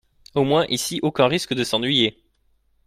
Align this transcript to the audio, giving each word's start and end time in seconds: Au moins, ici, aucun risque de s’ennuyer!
Au 0.33 0.43
moins, 0.43 0.65
ici, 0.67 0.97
aucun 1.03 1.27
risque 1.27 1.53
de 1.53 1.63
s’ennuyer! 1.63 2.25